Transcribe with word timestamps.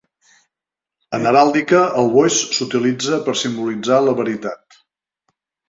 En 1.17 1.27
heràldica, 1.31 1.83
el 1.99 2.09
boix 2.17 2.39
s'utilitza 2.57 3.21
per 3.29 3.37
simbolitzar 3.45 4.03
la 4.09 4.19
veritat. 4.25 4.83